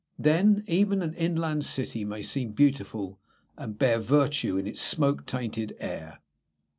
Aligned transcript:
Then 0.17 0.63
even 0.65 1.03
an 1.03 1.13
inland 1.13 1.63
city 1.63 2.05
may 2.05 2.23
seem 2.23 2.53
beautiful, 2.53 3.19
and 3.55 3.77
bear 3.77 3.99
virtue 3.99 4.57
in 4.57 4.65
its 4.65 4.81
smoke 4.81 5.27
tainted 5.27 5.75
air. 5.79 6.21